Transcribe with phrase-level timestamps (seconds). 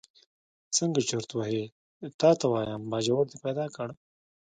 [0.75, 1.63] څنګه چرت وهې
[2.19, 3.87] تا ته وایم، باجوړ دې پیدا کړ.